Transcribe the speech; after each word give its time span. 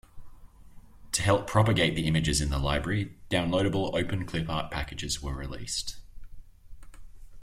To 1.11 1.21
help 1.21 1.45
propagate 1.45 1.93
the 1.93 2.07
images 2.07 2.41
in 2.41 2.49
the 2.49 2.57
library, 2.57 3.15
downloadable 3.29 3.93
Openclipart 3.93 4.71
packages 4.71 5.21
were 5.21 5.35
released. 5.35 5.97